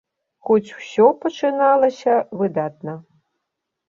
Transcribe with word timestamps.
Хоць 0.47 0.73
усё 0.77 1.05
пачыналася 1.25 2.13
выдатна. 2.39 2.97